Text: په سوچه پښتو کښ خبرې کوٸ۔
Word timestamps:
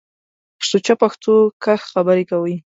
په 0.59 0.65
سوچه 0.69 0.93
پښتو 1.01 1.33
کښ 1.63 1.81
خبرې 1.91 2.23
کوٸ۔ 2.29 2.55